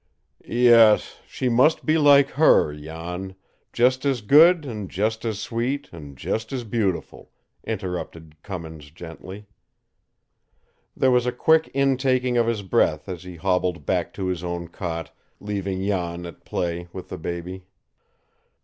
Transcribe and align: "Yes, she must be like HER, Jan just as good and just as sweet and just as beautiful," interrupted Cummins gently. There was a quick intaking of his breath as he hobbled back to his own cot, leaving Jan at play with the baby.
"Yes, 0.43 1.19
she 1.27 1.47
must 1.47 1.85
be 1.85 1.99
like 1.99 2.29
HER, 2.31 2.73
Jan 2.75 3.35
just 3.71 4.03
as 4.03 4.21
good 4.21 4.65
and 4.65 4.89
just 4.89 5.23
as 5.25 5.37
sweet 5.39 5.89
and 5.93 6.17
just 6.17 6.51
as 6.51 6.63
beautiful," 6.63 7.29
interrupted 7.65 8.41
Cummins 8.41 8.89
gently. 8.89 9.45
There 10.97 11.11
was 11.11 11.27
a 11.27 11.31
quick 11.31 11.67
intaking 11.75 12.35
of 12.35 12.47
his 12.47 12.63
breath 12.63 13.07
as 13.07 13.21
he 13.21 13.35
hobbled 13.35 13.85
back 13.85 14.11
to 14.13 14.25
his 14.25 14.43
own 14.43 14.69
cot, 14.69 15.15
leaving 15.39 15.85
Jan 15.85 16.25
at 16.25 16.45
play 16.45 16.87
with 16.91 17.09
the 17.09 17.19
baby. 17.19 17.65